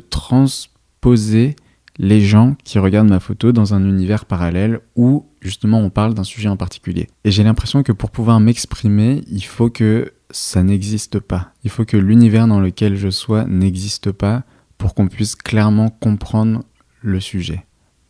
[1.02, 1.56] transposer
[1.98, 6.24] les gens qui regardent ma photo dans un univers parallèle où justement on parle d'un
[6.24, 7.08] sujet en particulier.
[7.24, 11.54] Et j'ai l'impression que pour pouvoir m'exprimer, il faut que ça n'existe pas.
[11.64, 14.44] Il faut que l'univers dans lequel je sois n'existe pas
[14.78, 16.64] pour qu'on puisse clairement comprendre
[17.02, 17.66] le sujet.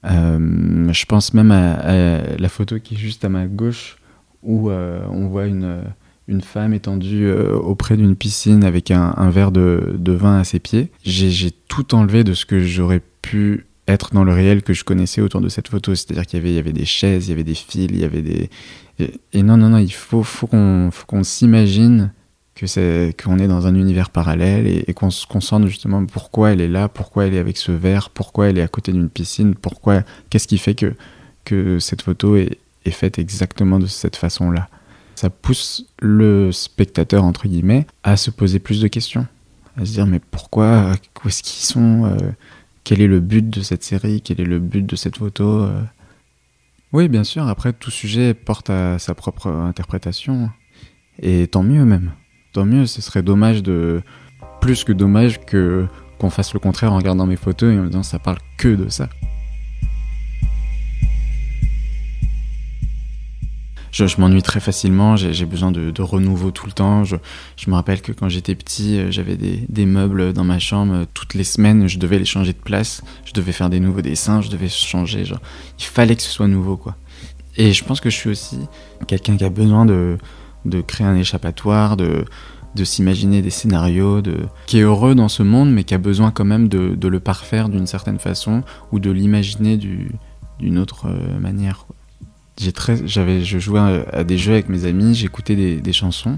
[0.06, 3.98] Euh, je pense même à, la photo qui est juste à ma gauche
[4.44, 5.84] où euh, on voit une,
[6.32, 10.89] une femme étendue euh, auprès d'une piscine avec un, verre de, vin à ses pieds.
[11.04, 15.22] J'ai tout enlevé de ce que j'aurais pu être dans le réel que je connaissais
[15.22, 15.94] autour de cette photo.
[15.94, 18.50] C'est-à-dire qu'il y avait, des chaises, il y avait des fils, il y avait des...
[19.34, 22.13] Et, non, non, non, il faut, qu'on s'imagine
[22.56, 26.62] que c'est qu'on est dans un univers parallèle et, qu'on se concentre justement pourquoi elle
[26.62, 29.56] est là, pourquoi elle est avec ce verre, pourquoi elle est à côté d'une piscine,
[29.56, 30.94] pourquoi, qu'est-ce qui fait que,
[31.44, 32.58] que cette photo est
[32.91, 34.70] faite exactement de cette façon-là.
[35.22, 39.28] Ça pousse le spectateur, entre guillemets, à se poser plus de questions,
[39.78, 42.32] à se dire mais pourquoi, où est-ce qu'ils sont, euh,
[42.84, 45.62] quel est le but de cette série, quel est le but de cette photo.
[45.62, 45.84] Euh?
[46.92, 50.50] Oui, bien sûr, après tout sujet porte à sa propre interprétation,
[51.20, 52.14] et tant mieux même
[52.52, 52.88] tant mieux.
[52.88, 54.02] Ce serait dommage de.
[54.60, 57.88] Plus que dommage que qu'on fasse le contraire en regardant mes photos et en me
[57.88, 59.08] disant ça parle que de ça.
[63.92, 67.04] Je, m'ennuie très facilement, j'ai besoin de, renouveau tout le temps.
[67.04, 67.16] Je,
[67.68, 71.06] me rappelle que quand j'étais petit, euh, j'avais des, meubles dans ma chambre.
[71.14, 73.04] Toutes les semaines, je devais les changer de place.
[73.26, 75.26] Je devais faire des nouveaux dessins, je devais changer.
[75.26, 75.42] Genre,
[75.78, 76.96] il fallait que ce soit nouveau, quoi.
[77.58, 78.60] Et je pense que je suis aussi
[79.08, 80.18] quelqu'un qui a besoin de,
[80.66, 82.24] de créer un échappatoire, de,
[82.76, 84.38] de s'imaginer des scénarios, de...
[84.68, 87.20] qui est heureux dans ce monde, mais qui a besoin quand même de, de le
[87.20, 91.86] parfaire d'une certaine façon ou de l'imaginer d'une autre euh, manière.
[92.62, 92.71] J'ai
[93.06, 93.80] j'avais, je jouais
[94.13, 96.38] à, des jeux avec mes amis, j'écoutais des, des, chansons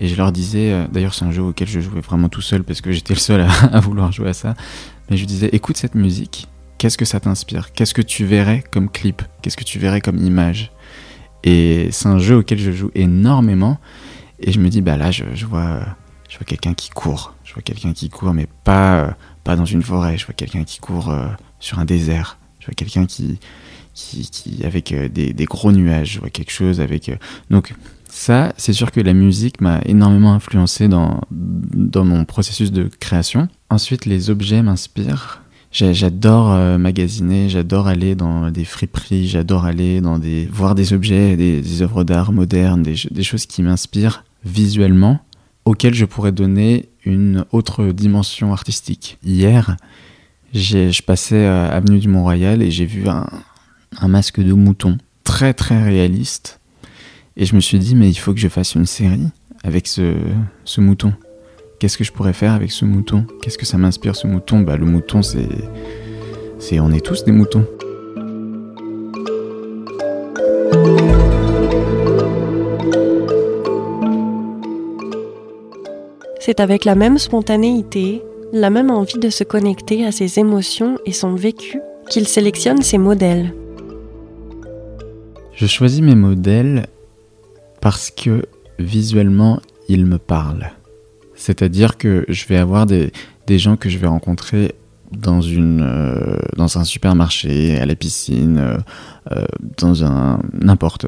[0.00, 2.64] et je leur disais, euh, d'ailleurs c'est un jeu auquel je jouais vraiment tout seul
[2.64, 4.54] parce que j'étais le seul à, vouloir jouer à ça,
[5.08, 6.48] mais je disais écoute cette musique,
[6.78, 7.72] qu'est-ce que ça t'inspire?
[7.72, 9.22] Qu'est-ce que tu verrais comme clip?
[9.42, 10.72] Qu'est-ce que tu verrais comme image?
[11.44, 13.78] Et c'est un jeu auquel je joue énormément.
[14.40, 15.80] Et je me dis, bah là, je, vois,
[16.28, 17.34] je vois quelqu'un qui court.
[17.44, 20.16] Je vois quelqu'un qui court, mais pas, pas dans une forêt.
[20.18, 21.26] Je vois quelqu'un qui court euh,
[21.58, 22.38] sur un désert.
[22.60, 23.38] Je vois quelqu'un qui,
[24.64, 26.18] avec euh, des, gros nuages.
[26.20, 27.08] Vois quelque chose avec.
[27.08, 27.16] Euh,
[27.50, 27.74] donc,
[28.08, 33.48] ça, c'est sûr que la musique m'a énormément influencé dans, dans mon processus de création.
[33.70, 35.42] Ensuite, les objets m'inspirent.
[35.70, 41.36] J'adore euh, magasiner, j'adore aller dans des friperies, j'adore aller dans des voir des objets,
[41.36, 45.20] des, œuvres d'art modernes, des, des, choses qui m'inspirent visuellement,
[45.66, 49.18] auxquelles je pourrais donner une autre dimension artistique.
[49.22, 49.76] Hier,
[50.54, 53.26] je passais à Avenue du Mont-Royal et j'ai vu un,
[54.00, 56.60] un masque de mouton très très réaliste
[57.36, 59.28] et je me suis dit mais il faut que je fasse une série
[59.62, 60.14] avec ce,
[60.78, 61.12] mouton.
[61.78, 63.26] Qu'est-ce que je pourrais faire avec ce mouton?
[63.42, 64.60] Qu'est-ce que ça m'inspire ce mouton?
[64.60, 65.48] Bah le mouton c'est
[66.58, 67.64] c'est on est tous des moutons.
[76.40, 78.22] C'est avec la même spontanéité,
[78.52, 82.98] la même envie de se connecter à ses émotions et son vécu qu'il sélectionne ses
[82.98, 83.52] modèles.
[85.58, 86.86] Je choisis mes modèles
[87.80, 88.46] parce que
[88.78, 90.70] visuellement, ils me parlent.
[91.34, 93.10] C'est-à-dire que je vais avoir des,
[93.48, 94.76] des, gens que je vais rencontrer
[95.10, 98.78] dans, une, euh, dans un supermarché, à la piscine, euh,
[99.32, 101.06] euh, dans un n'importe.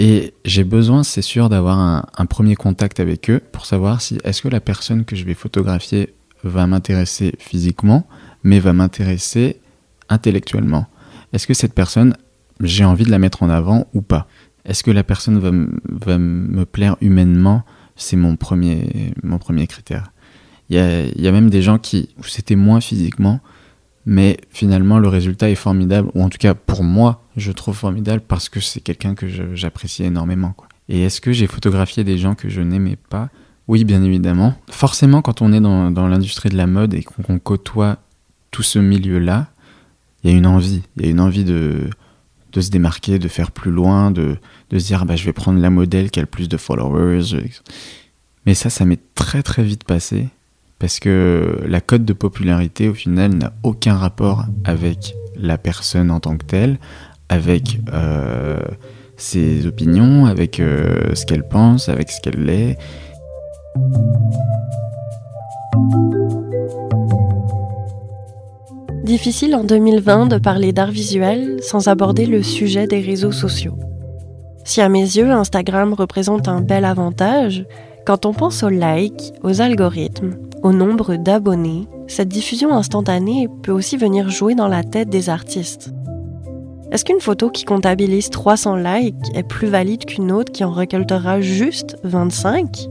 [0.00, 4.18] Et j'ai besoin, c'est sûr, d'avoir un, un, premier contact avec eux pour savoir si
[4.24, 8.08] est-ce que la personne que je vais photographier va m'intéresser physiquement,
[8.42, 9.60] mais va m'intéresser
[10.08, 10.86] intellectuellement.
[11.32, 12.16] Est-ce que cette personne,
[12.60, 14.26] j'ai envie de la mettre en avant ou pas
[14.64, 15.50] Est-ce que la personne va,
[15.88, 17.62] va me plaire humainement?
[17.96, 20.12] C'est mon premier, mon premier critère.
[20.68, 23.40] Il y a, y a, même des gens qui, c'était moins physiquement,
[24.04, 28.22] mais finalement le résultat est formidable, ou en tout cas pour moi, je trouve formidable
[28.26, 30.54] parce que c'est quelqu'un que j'apprécie énormément.
[30.88, 33.28] Et est-ce que j'ai photographié des gens que je n'aimais pas?
[33.68, 34.54] Oui, bien évidemment.
[34.70, 37.98] Forcément, quand on est dans, dans l'industrie de la mode et qu'on côtoie
[38.52, 39.48] tout ce milieu-là,
[40.22, 41.90] il y a une envie, il y a une envie de,
[42.56, 44.36] de se démarquer, de faire plus loin, de,
[44.70, 47.36] de se dire bah, je vais prendre la modèle qui a le plus de followers.
[48.46, 50.28] Mais ça, ça m'est très très vite passé
[50.78, 56.20] Parce que la cote de popularité, au final, n'a aucun rapport avec la personne en
[56.20, 56.78] tant que telle,
[57.28, 58.58] avec euh,
[59.18, 62.78] ses opinions, avec euh, ce qu'elle pense, avec ce qu'elle est.
[69.06, 73.78] Difficile en 2020 de parler d'art visuel sans aborder le sujet des réseaux sociaux.
[74.64, 77.66] Si à mes yeux Instagram représente un bel avantage,
[78.04, 80.34] quand on pense aux likes, aux algorithmes,
[80.64, 85.92] au nombre d'abonnés, cette diffusion instantanée peut aussi venir jouer dans la tête des artistes.
[86.90, 91.40] Est-ce qu'une photo qui comptabilise 300 likes est plus valide qu'une autre qui en récoltera
[91.40, 92.88] juste 25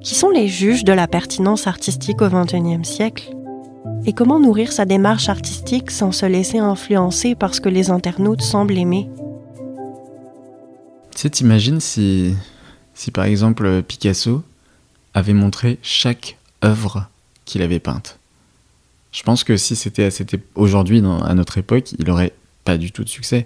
[0.00, 3.36] Qui sont les juges de la pertinence artistique au XXIe siècle?
[4.06, 8.40] Et comment nourrir sa démarche artistique sans se laisser influencer par ce que les internautes
[8.40, 9.08] semblent aimer?
[11.12, 12.34] Tu sais, t'imagines si,
[12.94, 14.42] si par exemple Picasso
[15.12, 17.08] avait montré chaque œuvre
[17.44, 18.18] qu'il avait peinte.
[19.12, 20.08] Je pense que si c'était
[20.54, 22.32] aujourd'hui, à notre époque, il aurait
[22.64, 23.44] pas du tout de succès.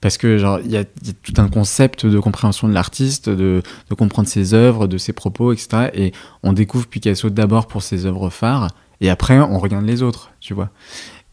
[0.00, 3.62] Parce que genre il y, a tout un concept de compréhension de l'artiste, de,
[3.96, 5.90] comprendre ses œuvres, de ses propos, etc.
[5.94, 6.12] Et
[6.42, 8.68] on découvre Picasso d'abord pour ses œuvres phares,
[9.00, 10.70] et après on regarde les autres, tu vois.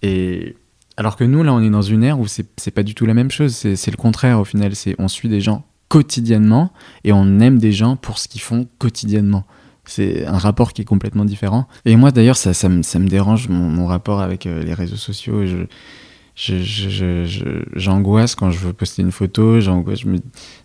[0.01, 0.55] Et
[0.97, 3.13] alors que nous là, on est dans une ère où c'est pas du tout la
[3.13, 3.53] même chose.
[3.55, 4.75] C'est le contraire au final.
[4.75, 8.67] C'est on suit des gens quotidiennement et on aime des gens pour ce qu'ils font
[8.79, 9.45] quotidiennement.
[9.85, 11.67] C'est un rapport qui est complètement différent.
[11.85, 15.43] Et moi d'ailleurs, ça, me, dérange mon, rapport avec euh, les réseaux sociaux.
[17.75, 19.71] J'angoisse quand je veux poster une photo, je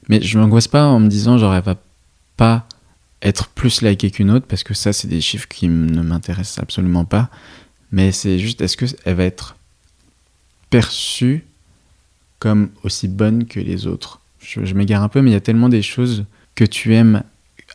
[0.09, 1.77] mais je m'angoisse pas en me disant genre elle va
[2.37, 2.67] pas
[3.23, 7.05] être plus likée qu'une autre parce que ça c'est des chiffres qui ne m'intéressent absolument
[7.05, 7.31] pas,
[7.93, 9.57] mais c'est juste est-ce que elle va être
[10.71, 11.45] perçue
[12.39, 14.21] comme aussi bonne que les autres?
[14.41, 16.25] Je, m'égare un peu, mais il y a tellement des choses
[16.57, 17.23] que tu aimes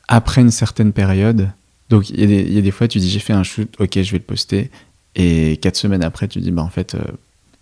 [0.09, 1.49] après une certaine période.
[1.89, 4.11] Donc il y, y, a des fois, tu dis j'ai fait un shoot, ok, je
[4.11, 4.69] vais le poster.
[5.15, 6.99] Et quatre semaines après, tu dis bah en fait, euh,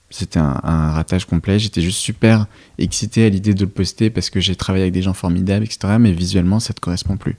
[0.09, 1.59] c'était un, ratage complet.
[1.59, 2.45] J'étais juste super
[2.77, 5.95] excité à l'idée de le poster parce que j'ai travaillé avec des gens formidables, etc.
[5.99, 7.37] Mais visuellement, ça te correspond plus.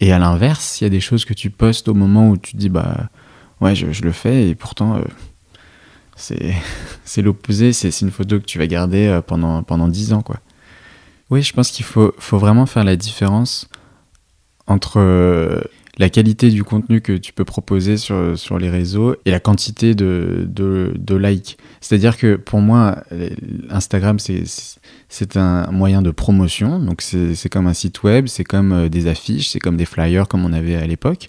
[0.00, 2.56] Et à l'inverse, il y a des choses que tu postes au moment où tu
[2.56, 3.08] dis bah
[3.60, 4.96] ouais, je, le fais et pourtant.
[4.96, 5.02] Euh,
[6.16, 10.22] c'est l'opposé, c'est une photo que tu vas garder euh, pendant, pendant 10 ans.
[10.22, 10.36] Quoi.
[11.30, 13.68] Oui, je pense qu'il faut, faut vraiment faire la différence
[14.66, 15.60] entre euh,
[15.98, 19.94] la qualité du contenu que tu peux proposer sur, sur les réseaux et la quantité
[19.94, 21.58] de, de, likes.
[21.80, 23.04] C'est-à-dire que pour moi,
[23.68, 26.78] Instagram, c'est un moyen de promotion.
[26.78, 30.26] Donc c'est comme un site web, c'est comme euh, des affiches, c'est comme des flyers
[30.28, 31.28] comme on avait à l'époque.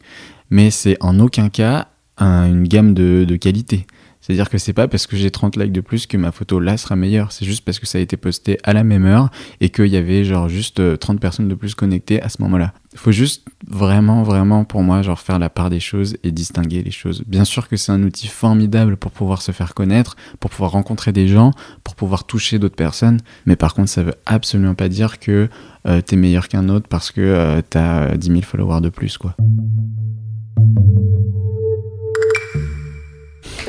[0.49, 3.85] Mais c'est en aucun cas un, une gamme de, de qualité.
[4.23, 6.77] C'est-à-dire que c'est pas parce que j'ai 30 likes de plus que ma photo là
[6.77, 7.33] sera meilleure.
[7.33, 9.97] C'est juste parce que ça a été posté à la même heure et qu'il y
[9.97, 12.73] avait genre juste 30 euh, personnes de plus connectées à ce moment-là.
[12.93, 16.83] Il faut juste vraiment, vraiment pour moi, genre faire la part des choses et distinguer
[16.83, 17.21] les choses.
[17.27, 21.11] Bien sûr que c'est un outil formidable pour pouvoir se faire connaître, pour pouvoir rencontrer
[21.11, 21.51] des gens,
[21.83, 23.19] pour pouvoir toucher d'autres personnes.
[23.45, 25.49] Mais par contre, ça veut absolument pas dire que
[25.85, 29.35] euh, t'es meilleur qu'un autre parce que euh, t'as 10 000 followers de plus, quoi.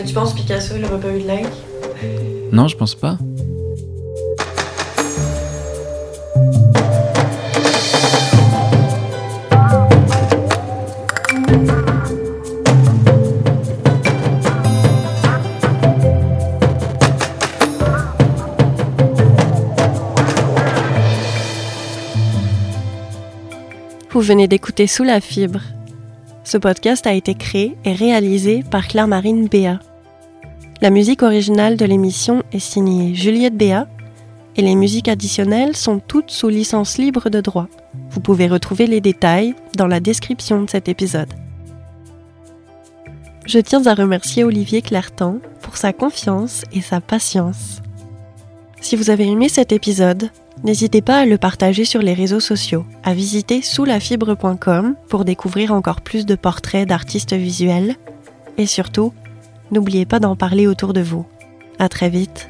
[0.02, 1.46] Tu penses Picasso, il n'aurait pas eu de like?
[2.52, 3.18] Non, je pense pas.
[24.10, 25.60] Vous venez d'écouter Sous la fibre.
[26.44, 29.80] Ce podcast a été créé et réalisé par Claire-Marine Béat.
[30.82, 33.88] La musique originale de l'émission est signée Juliette Béat
[34.54, 37.68] et les musiques additionnelles sont toutes sous licence libre de droit.
[38.10, 41.32] Vous pouvez retrouver les détails dans la description de cet épisode.
[43.46, 47.80] Je tiens à remercier Olivier Clertan pour sa confiance et sa patience.
[48.82, 50.28] Si vous avez aimé cet épisode,
[50.64, 56.00] n'hésitez pas à le partager sur les réseaux sociaux, à visiter soulafibre.com pour découvrir encore
[56.00, 57.94] plus de portraits d'artistes visuels
[58.58, 59.12] et surtout
[59.70, 61.26] N'oubliez pas d'en parler autour de vous.
[61.78, 62.48] À très vite.